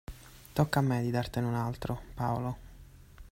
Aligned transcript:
Tocca 0.53 0.79
a 0.79 0.81
me 0.81 1.03
di 1.03 1.11
dartene 1.11 1.45
un 1.45 1.53
altro, 1.53 2.01
Paolo. 2.15 2.57